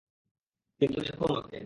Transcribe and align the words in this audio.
কিন্তু, 0.81 0.99
দেখো 1.01 1.23
আমাকে। 1.31 1.57